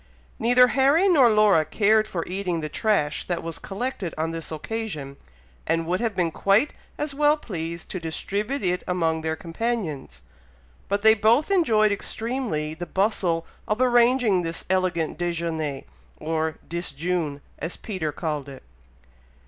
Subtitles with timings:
[0.39, 5.15] Neither Harry nor Laura cared for eating the trash that was collected on this occasion,
[5.67, 10.23] and would have been quite as well pleased to distribute it among their companions;
[10.87, 15.83] but they both enjoyed extremely the bustle of arranging this elegant déjeuné
[16.17, 18.63] or "disjune," as Peter called it.